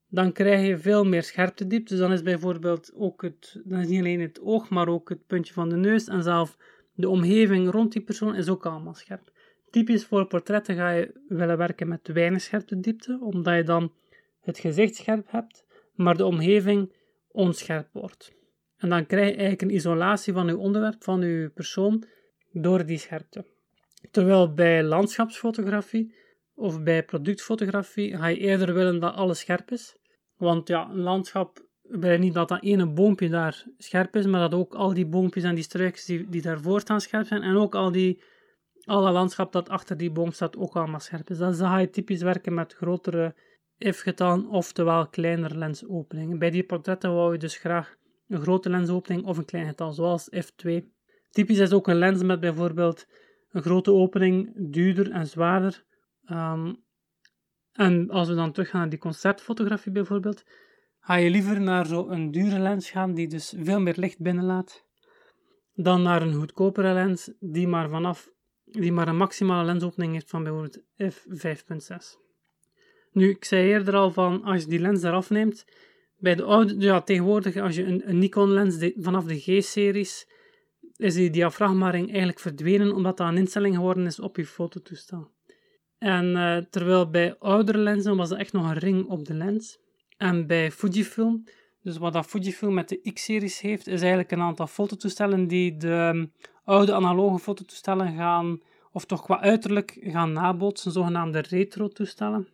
dan 0.08 0.32
krijg 0.32 0.66
je 0.66 0.78
veel 0.78 1.04
meer 1.04 1.22
scherptediepte. 1.22 1.92
Dus 1.92 2.02
dan 2.02 2.12
is 2.12 2.22
bijvoorbeeld 2.22 2.92
ook 2.94 3.22
het, 3.22 3.60
dan 3.64 3.78
is 3.78 3.88
niet 3.88 4.00
alleen 4.00 4.20
het 4.20 4.40
oog, 4.40 4.68
maar 4.68 4.88
ook 4.88 5.08
het 5.08 5.26
puntje 5.26 5.52
van 5.52 5.68
de 5.68 5.76
neus 5.76 6.08
en 6.08 6.22
zelf 6.22 6.56
de 6.94 7.08
omgeving 7.08 7.70
rond 7.70 7.92
die 7.92 8.02
persoon 8.02 8.34
is 8.34 8.48
ook 8.48 8.66
allemaal 8.66 8.94
scherp. 8.94 9.32
Typisch 9.74 10.04
voor 10.04 10.26
portretten 10.26 10.76
ga 10.76 10.90
je 10.90 11.20
willen 11.28 11.56
werken 11.56 11.88
met 11.88 12.08
weinig 12.08 12.40
scherptediepte, 12.40 13.18
omdat 13.20 13.54
je 13.54 13.62
dan 13.62 13.92
het 14.40 14.58
gezicht 14.58 14.94
scherp 14.94 15.30
hebt, 15.30 15.64
maar 15.94 16.16
de 16.16 16.24
omgeving 16.24 16.92
onscherp 17.28 17.88
wordt. 17.92 18.32
En 18.76 18.88
dan 18.88 19.06
krijg 19.06 19.24
je 19.28 19.32
eigenlijk 19.32 19.62
een 19.62 19.74
isolatie 19.74 20.32
van 20.32 20.46
je 20.46 20.56
onderwerp, 20.56 21.02
van 21.02 21.20
je 21.20 21.50
persoon, 21.54 22.04
door 22.52 22.86
die 22.86 22.98
scherpte. 22.98 23.44
Terwijl 24.10 24.54
bij 24.54 24.82
landschapsfotografie 24.82 26.14
of 26.54 26.82
bij 26.82 27.04
productfotografie 27.04 28.16
ga 28.16 28.26
je 28.26 28.38
eerder 28.38 28.74
willen 28.74 29.00
dat 29.00 29.14
alles 29.14 29.38
scherp 29.38 29.70
is. 29.70 29.96
Want 30.36 30.68
ja, 30.68 30.88
een 30.90 31.00
landschap 31.00 31.66
wil 31.82 32.18
niet 32.18 32.34
dat 32.34 32.48
dat 32.48 32.62
ene 32.62 32.86
boompje 32.86 33.28
daar 33.28 33.64
scherp 33.78 34.16
is, 34.16 34.26
maar 34.26 34.40
dat 34.40 34.60
ook 34.60 34.74
al 34.74 34.94
die 34.94 35.06
boompjes 35.06 35.44
en 35.44 35.54
die 35.54 35.64
struikjes 35.64 36.04
die, 36.04 36.28
die 36.28 36.42
daarvoor 36.42 36.80
staan 36.80 37.00
scherp 37.00 37.26
zijn. 37.26 37.42
En 37.42 37.56
ook 37.56 37.74
al 37.74 37.92
die, 37.92 38.22
alle 38.84 39.10
landschap 39.10 39.52
dat 39.52 39.68
achter 39.68 39.96
die 39.96 40.10
boom 40.10 40.32
staat 40.32 40.56
ook 40.56 40.76
allemaal 40.76 41.00
scherp 41.00 41.30
is. 41.30 41.38
Dan 41.38 41.54
ga 41.54 41.78
je 41.78 41.90
typisch 41.90 42.22
werken 42.22 42.54
met 42.54 42.74
grotere 42.74 43.34
f-getallen, 43.78 44.48
oftewel 44.48 45.08
kleinere 45.08 45.58
lensopeningen. 45.58 46.38
Bij 46.38 46.50
die 46.50 46.64
portretten 46.64 47.14
wou 47.14 47.32
je 47.32 47.38
dus 47.38 47.56
graag 47.56 47.96
een 48.28 48.40
grote 48.40 48.70
lensopening 48.70 49.24
of 49.24 49.38
een 49.38 49.44
klein 49.44 49.66
getal, 49.66 49.92
zoals 49.92 50.30
f2. 50.34 50.70
Typisch 51.30 51.58
is 51.58 51.72
ook 51.72 51.88
een 51.88 51.98
lens 51.98 52.22
met 52.22 52.40
bijvoorbeeld 52.40 53.06
een 53.50 53.62
grote 53.62 53.92
opening, 53.92 54.52
duurder 54.56 55.10
en 55.10 55.26
zwaarder. 55.26 55.84
Um, 56.30 56.82
en 57.72 58.10
als 58.10 58.28
we 58.28 58.34
dan 58.34 58.52
teruggaan 58.52 58.80
naar 58.80 58.88
die 58.90 58.98
concertfotografie 58.98 59.92
bijvoorbeeld, 59.92 60.44
ga 61.00 61.14
je 61.14 61.30
liever 61.30 61.60
naar 61.60 61.86
zo'n 61.86 62.30
dure 62.30 62.58
lens 62.58 62.90
gaan 62.90 63.14
die 63.14 63.28
dus 63.28 63.54
veel 63.58 63.80
meer 63.80 63.94
licht 63.96 64.20
binnenlaat, 64.20 64.86
dan 65.74 66.02
naar 66.02 66.22
een 66.22 66.34
goedkopere 66.34 66.92
lens 66.92 67.32
die 67.40 67.68
maar, 67.68 67.88
vanaf, 67.88 68.28
die 68.80 68.92
maar 68.92 69.08
een 69.08 69.16
maximale 69.16 69.64
lensopening 69.64 70.12
heeft 70.12 70.30
van 70.30 70.42
bijvoorbeeld 70.42 70.82
f5.6. 71.02 72.22
Nu, 73.12 73.28
ik 73.28 73.44
zei 73.44 73.68
eerder 73.68 73.94
al 73.94 74.10
van, 74.10 74.42
als 74.42 74.62
je 74.62 74.68
die 74.68 74.78
lens 74.78 75.02
eraf 75.02 75.30
neemt, 75.30 75.64
bij 76.16 76.34
de 76.34 76.42
oude, 76.42 76.74
ja, 76.78 77.00
tegenwoordig 77.00 77.56
als 77.56 77.76
je 77.76 77.84
een, 77.84 78.08
een 78.08 78.18
Nikon 78.18 78.50
lens 78.50 78.92
vanaf 78.96 79.24
de 79.24 79.38
G-series, 79.38 80.28
is 80.96 81.14
die 81.14 81.30
diafragma-ring 81.30 82.08
eigenlijk 82.08 82.40
verdwenen, 82.40 82.92
omdat 82.92 83.16
dat 83.16 83.28
een 83.28 83.36
instelling 83.36 83.74
geworden 83.74 84.06
is 84.06 84.20
op 84.20 84.36
je 84.36 84.46
fototoestel. 84.46 85.30
En 85.98 86.24
uh, 86.24 86.56
terwijl 86.56 87.10
bij 87.10 87.38
oudere 87.38 87.78
lenzen 87.78 88.16
was 88.16 88.30
er 88.30 88.38
echt 88.38 88.52
nog 88.52 88.70
een 88.70 88.78
ring 88.78 89.06
op 89.06 89.24
de 89.24 89.34
lens. 89.34 89.78
En 90.16 90.46
bij 90.46 90.70
Fujifilm, 90.70 91.44
dus 91.82 91.96
wat 91.96 92.12
dat 92.12 92.26
Fujifilm 92.26 92.74
met 92.74 92.88
de 92.88 93.12
X-series 93.12 93.60
heeft, 93.60 93.86
is 93.86 94.00
eigenlijk 94.00 94.30
een 94.30 94.40
aantal 94.40 94.66
fototoestellen 94.66 95.46
die 95.46 95.76
de 95.76 96.28
oude 96.64 96.94
analoge 96.94 97.38
fototoestellen 97.38 98.16
gaan, 98.16 98.60
of 98.92 99.04
toch 99.04 99.22
qua 99.22 99.40
uiterlijk 99.40 99.98
gaan 100.00 100.32
nabootsen, 100.32 100.92
zogenaamde 100.92 101.38
retro-toestellen. 101.38 102.48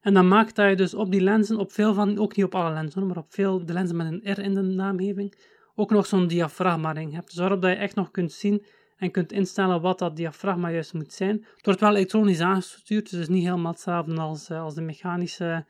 En 0.00 0.14
dat 0.14 0.24
maakt 0.24 0.56
dat 0.56 0.68
je 0.68 0.76
dus 0.76 0.94
op 0.94 1.10
die 1.10 1.20
lenzen, 1.20 1.58
op 1.58 1.72
veel 1.72 1.94
van, 1.94 2.18
ook 2.18 2.36
niet 2.36 2.44
op 2.44 2.54
alle 2.54 2.72
lenzen, 2.72 3.06
maar 3.06 3.16
op 3.16 3.32
veel 3.32 3.66
de 3.66 3.72
lenzen 3.72 3.96
met 3.96 4.06
een 4.06 4.32
R 4.32 4.38
in 4.38 4.54
de 4.54 4.62
naamgeving, 4.62 5.34
ook 5.74 5.90
nog 5.90 6.06
zo'n 6.06 6.26
diafragma-ring 6.26 7.12
hebt. 7.12 7.36
Dus 7.36 7.46
je 7.60 7.66
echt 7.66 7.94
nog 7.94 8.10
kunt 8.10 8.32
zien 8.32 8.64
en 8.96 9.10
kunt 9.10 9.32
instellen 9.32 9.80
wat 9.80 9.98
dat 9.98 10.16
diafragma 10.16 10.70
juist 10.70 10.94
moet 10.94 11.12
zijn. 11.12 11.46
Het 11.56 11.64
wordt 11.64 11.80
wel 11.80 11.96
elektronisch 11.96 12.40
aangestuurd, 12.40 13.10
dus 13.10 13.20
is 13.20 13.28
niet 13.28 13.44
helemaal 13.44 13.72
hetzelfde 13.72 14.20
als, 14.20 14.48
eh, 14.48 14.62
als 14.62 14.74
de 14.74 14.80
mechanische 14.80 15.66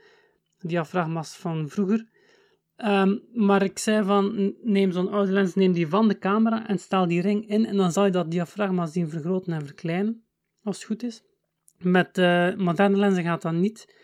diafragma's 0.59 1.37
van 1.37 1.69
vroeger. 1.69 2.07
Um, 2.85 3.23
maar 3.33 3.63
ik 3.63 3.79
zei 3.79 4.05
van, 4.05 4.55
neem 4.63 4.93
zo'n 4.93 5.11
oude 5.11 5.33
lens, 5.33 5.55
neem 5.55 5.73
die 5.73 5.89
van 5.89 6.09
de 6.09 6.19
camera 6.19 6.69
en 6.69 6.79
stel 6.79 7.07
die 7.07 7.21
ring 7.21 7.49
in 7.49 7.67
en 7.67 7.77
dan 7.77 7.93
zal 7.93 8.05
je 8.05 8.11
dat 8.11 8.31
diafragma 8.31 8.87
zien 8.87 9.09
vergroten 9.09 9.53
en 9.53 9.67
verkleinen, 9.67 10.25
als 10.63 10.77
het 10.77 10.87
goed 10.87 11.03
is. 11.03 11.23
Met 11.79 12.19
uh, 12.19 12.55
moderne 12.55 12.97
lenzen 12.97 13.23
gaat 13.23 13.43
dat 13.43 13.53
niet. 13.53 13.95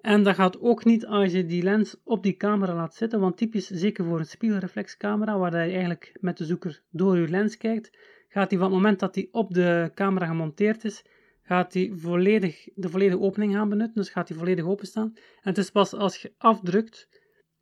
En 0.00 0.22
dat 0.22 0.34
gaat 0.34 0.60
ook 0.60 0.84
niet 0.84 1.06
als 1.06 1.32
je 1.32 1.46
die 1.46 1.62
lens 1.62 1.96
op 2.04 2.22
die 2.22 2.36
camera 2.36 2.74
laat 2.74 2.94
zitten, 2.94 3.20
want 3.20 3.36
typisch, 3.36 3.66
zeker 3.66 4.04
voor 4.04 4.18
een 4.18 4.26
spiegelreflexcamera, 4.26 5.38
waar 5.38 5.66
je 5.66 5.72
eigenlijk 5.72 6.16
met 6.20 6.38
de 6.38 6.44
zoeker 6.44 6.82
door 6.90 7.18
je 7.18 7.28
lens 7.28 7.56
kijkt, 7.56 7.98
gaat 8.28 8.50
hij 8.50 8.58
van 8.58 8.68
het 8.68 8.76
moment 8.76 9.00
dat 9.00 9.14
hij 9.14 9.28
op 9.30 9.54
de 9.54 9.90
camera 9.94 10.26
gemonteerd 10.26 10.84
is, 10.84 11.04
gaat 11.42 11.74
hij 11.74 11.92
volledig, 11.94 12.68
de 12.74 12.88
volledige 12.88 13.20
opening 13.20 13.52
gaan 13.52 13.68
benutten, 13.68 13.94
dus 13.94 14.10
gaat 14.10 14.28
hij 14.28 14.38
volledig 14.38 14.64
openstaan. 14.64 15.12
En 15.14 15.22
het 15.42 15.58
is 15.58 15.70
pas 15.70 15.92
als 15.92 16.22
je 16.22 16.32
afdrukt, 16.38 17.08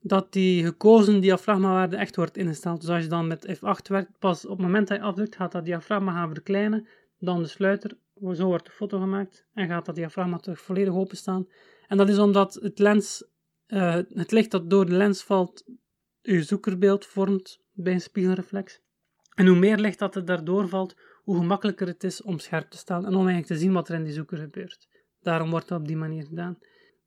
dat 0.03 0.33
die 0.33 0.65
gekozen 0.65 1.21
diafragmawaarde 1.21 1.97
echt 1.97 2.17
wordt 2.17 2.37
ingesteld. 2.37 2.81
Dus 2.81 2.91
als 2.91 3.03
je 3.03 3.09
dan 3.09 3.27
met 3.27 3.57
F8 3.57 3.89
werkt, 3.89 4.19
pas 4.19 4.45
op 4.45 4.51
het 4.51 4.67
moment 4.67 4.89
dat 4.89 4.97
je 4.97 5.03
afdrukt, 5.03 5.37
gaat 5.37 5.53
dat 5.53 5.65
diafragma 5.65 6.13
gaan 6.13 6.33
verkleinen, 6.33 6.87
dan 7.19 7.43
de 7.43 7.49
sluiter, 7.49 7.91
zo 8.33 8.47
wordt 8.47 8.65
de 8.65 8.71
foto 8.71 8.99
gemaakt, 8.99 9.47
en 9.55 9.69
gaat 9.69 9.87
dat 9.87 9.95
diafragma 9.95 10.39
terug 10.39 10.61
volledig 10.61 10.95
openstaan. 10.95 11.49
En 11.87 11.97
dat 11.97 12.09
is 12.09 12.19
omdat 12.19 12.55
het 12.55 12.79
lens, 12.79 13.25
uh, 13.67 13.95
het 14.09 14.31
licht 14.31 14.51
dat 14.51 14.71
door 14.71 14.87
de 14.87 14.95
lens 14.95 15.23
valt, 15.23 15.65
je 16.21 16.43
zoekerbeeld 16.43 17.07
vormt 17.07 17.61
bij 17.73 17.93
een 17.93 18.01
spiegelreflex. 18.01 18.81
En 19.35 19.47
hoe 19.47 19.59
meer 19.59 19.79
licht 19.79 19.99
dat 19.99 20.17
er 20.17 20.25
daardoor 20.25 20.69
valt, 20.69 20.97
hoe 21.23 21.37
gemakkelijker 21.37 21.87
het 21.87 22.05
is 22.05 22.23
om 22.23 22.39
scherp 22.39 22.71
te 22.71 22.77
staan 22.77 23.07
en 23.07 23.15
om 23.15 23.27
eigenlijk 23.27 23.47
te 23.47 23.57
zien 23.57 23.73
wat 23.73 23.89
er 23.89 23.95
in 23.95 24.05
die 24.05 24.13
zoeker 24.13 24.39
gebeurt. 24.39 24.89
Daarom 25.21 25.51
wordt 25.51 25.69
dat 25.69 25.81
op 25.81 25.87
die 25.87 25.97
manier 25.97 26.25
gedaan. 26.25 26.59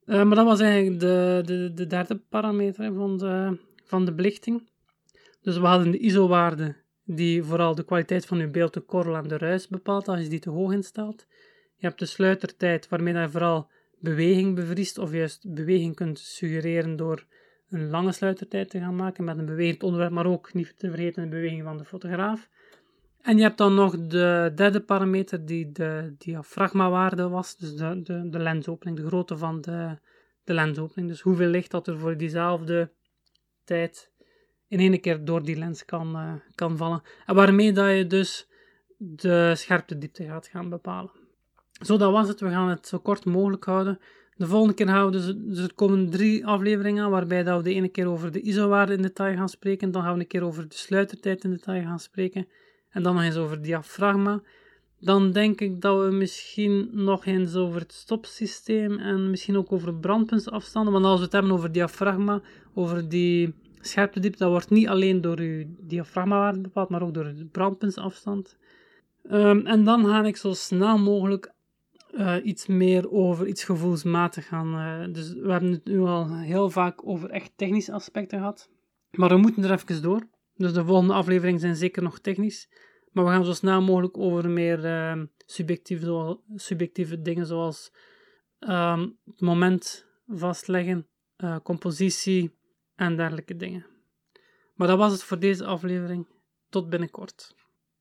Uh, 0.05 0.23
maar 0.23 0.35
dat 0.35 0.45
was 0.45 0.59
eigenlijk 0.59 0.99
de, 0.99 1.41
de, 1.45 1.71
de 1.73 1.87
derde 1.87 2.15
parameter 2.29 2.93
van 2.93 3.17
de, 3.17 3.57
van 3.83 4.05
de 4.05 4.13
belichting. 4.13 4.69
Dus 5.41 5.57
we 5.57 5.65
hadden 5.65 5.91
de 5.91 5.97
ISO-waarde 5.97 6.75
die 7.03 7.43
vooral 7.43 7.75
de 7.75 7.85
kwaliteit 7.85 8.25
van 8.25 8.37
je 8.37 8.47
beeld, 8.47 8.73
de 8.73 8.79
korrel 8.79 9.15
en 9.15 9.27
de 9.27 9.37
ruis 9.37 9.67
bepaalt 9.67 10.07
als 10.07 10.21
je 10.21 10.27
die 10.27 10.39
te 10.39 10.49
hoog 10.49 10.71
instelt. 10.71 11.25
Je 11.75 11.87
hebt 11.87 11.99
de 11.99 12.05
sluitertijd 12.05 12.89
waarmee 12.89 13.13
je 13.13 13.29
vooral 13.29 13.69
beweging 13.99 14.55
bevriest 14.55 14.97
of 14.97 15.11
juist 15.11 15.53
beweging 15.53 15.95
kunt 15.95 16.19
suggereren 16.19 16.95
door 16.95 17.25
een 17.69 17.89
lange 17.89 18.11
sluitertijd 18.11 18.69
te 18.69 18.79
gaan 18.79 18.95
maken 18.95 19.23
met 19.23 19.37
een 19.37 19.45
bewegend 19.45 19.83
onderwerp, 19.83 20.11
maar 20.11 20.25
ook 20.25 20.53
niet 20.53 20.73
te 20.77 20.89
vergeten 20.89 21.23
de 21.23 21.29
beweging 21.29 21.63
van 21.63 21.77
de 21.77 21.85
fotograaf. 21.85 22.49
En 23.25 23.37
je 23.37 23.43
hebt 23.43 23.57
dan 23.57 23.73
nog 23.73 23.97
de 23.97 24.51
derde 24.55 24.81
parameter 24.81 25.45
die 25.45 25.71
de 25.71 26.15
diafragmawaarde 26.17 27.29
was, 27.29 27.57
dus 27.57 27.75
de, 27.75 28.01
de, 28.03 28.29
de 28.29 28.39
lensopening, 28.39 28.97
de 28.97 29.07
grootte 29.07 29.37
van 29.37 29.61
de, 29.61 29.97
de 30.43 30.53
lensopening. 30.53 31.09
Dus 31.09 31.21
hoeveel 31.21 31.47
licht 31.47 31.71
dat 31.71 31.87
er 31.87 31.99
voor 31.99 32.17
diezelfde 32.17 32.91
tijd 33.63 34.11
in 34.67 34.79
één 34.79 35.01
keer 35.01 35.25
door 35.25 35.43
die 35.43 35.57
lens 35.57 35.85
kan, 35.85 36.15
uh, 36.15 36.33
kan 36.55 36.77
vallen. 36.77 37.01
En 37.25 37.35
waarmee 37.35 37.71
dat 37.71 37.95
je 37.95 38.07
dus 38.07 38.47
de 38.97 39.53
scherptediepte 39.55 40.23
gaat 40.23 40.47
gaan 40.47 40.69
bepalen. 40.69 41.11
Zo, 41.71 41.97
dat 41.97 42.11
was 42.11 42.27
het. 42.27 42.39
We 42.39 42.49
gaan 42.49 42.69
het 42.69 42.87
zo 42.87 42.99
kort 42.99 43.25
mogelijk 43.25 43.65
houden. 43.65 43.99
De 44.35 44.47
volgende 44.47 44.73
keer 44.73 44.87
gaan 44.87 45.11
dus, 45.11 45.33
dus 45.35 45.59
er 45.59 45.73
komen 45.73 46.09
drie 46.09 46.45
afleveringen 46.45 47.09
waarbij 47.09 47.43
dat 47.43 47.57
we 47.57 47.63
de 47.63 47.73
ene 47.73 47.89
keer 47.89 48.07
over 48.07 48.31
de 48.31 48.41
ISO-waarde 48.41 48.93
in 48.93 49.01
detail 49.01 49.35
gaan 49.35 49.49
spreken, 49.49 49.91
dan 49.91 50.01
gaan 50.01 50.13
we 50.13 50.19
een 50.19 50.27
keer 50.27 50.43
over 50.43 50.69
de 50.69 50.75
sluitertijd 50.75 51.43
in 51.43 51.49
detail 51.49 51.83
gaan 51.83 51.99
spreken, 51.99 52.47
en 52.95 53.03
dan 53.03 53.15
nog 53.15 53.23
eens 53.23 53.35
over 53.35 53.61
diafragma. 53.61 54.41
Dan 54.99 55.31
denk 55.31 55.61
ik 55.61 55.81
dat 55.81 56.03
we 56.03 56.11
misschien 56.11 56.89
nog 56.91 57.25
eens 57.25 57.55
over 57.55 57.81
het 57.81 57.93
stopsysteem 57.93 58.99
en 58.99 59.29
misschien 59.29 59.57
ook 59.57 59.71
over 59.71 59.95
brandpuntsafstanden, 59.95 60.93
want 60.93 61.05
als 61.05 61.17
we 61.17 61.23
het 61.23 61.33
hebben 61.33 61.51
over 61.51 61.71
diafragma, 61.71 62.41
over 62.73 63.09
die 63.09 63.53
scherptediepte, 63.79 64.37
dat 64.37 64.49
wordt 64.49 64.69
niet 64.69 64.87
alleen 64.87 65.21
door 65.21 65.39
uw 65.39 65.65
diafragmawaarde 65.79 66.59
bepaald, 66.61 66.89
maar 66.89 67.01
ook 67.01 67.13
door 67.13 67.23
de 67.23 67.45
brandpuntsafstand. 67.51 68.57
Um, 69.31 69.65
en 69.65 69.83
dan 69.83 70.05
ga 70.05 70.23
ik 70.23 70.37
zo 70.37 70.53
snel 70.53 70.97
mogelijk 70.97 71.53
uh, 72.11 72.35
iets 72.43 72.67
meer 72.67 73.11
over 73.11 73.47
iets 73.47 73.63
gevoelsmatig 73.63 74.47
gaan. 74.47 74.73
Uh, 74.75 75.13
dus 75.13 75.33
we 75.33 75.51
hebben 75.51 75.71
het 75.71 75.85
nu 75.85 75.99
al 75.99 76.37
heel 76.37 76.69
vaak 76.69 77.07
over 77.07 77.29
echt 77.29 77.51
technische 77.55 77.91
aspecten 77.91 78.37
gehad. 78.37 78.69
Maar 79.11 79.29
we 79.29 79.37
moeten 79.37 79.63
er 79.63 79.71
even 79.71 80.01
door. 80.01 80.33
Dus 80.55 80.73
de 80.73 80.85
volgende 80.85 81.13
afleveringen 81.13 81.59
zijn 81.59 81.75
zeker 81.75 82.03
nog 82.03 82.19
technisch. 82.19 82.69
Maar 83.11 83.23
we 83.25 83.29
gaan 83.29 83.45
zo 83.45 83.53
snel 83.53 83.81
mogelijk 83.81 84.17
over 84.17 84.49
meer 84.49 84.85
uh, 84.85 85.23
subjectieve, 85.45 86.39
subjectieve 86.55 87.21
dingen 87.21 87.45
zoals 87.45 87.91
um, 88.59 89.17
het 89.25 89.41
moment 89.41 90.05
vastleggen, 90.27 91.07
uh, 91.37 91.57
compositie 91.63 92.55
en 92.95 93.15
dergelijke 93.15 93.55
dingen. 93.55 93.85
Maar 94.73 94.87
dat 94.87 94.97
was 94.97 95.11
het 95.11 95.23
voor 95.23 95.39
deze 95.39 95.65
aflevering. 95.65 96.27
Tot 96.69 96.89
binnenkort. 96.89 97.55